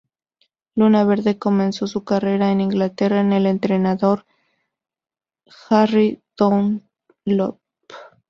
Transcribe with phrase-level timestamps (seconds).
[0.73, 4.25] Luna Verde comenzó su carrera en Inglaterra con el entrenador
[5.69, 7.59] Harry Dunlop.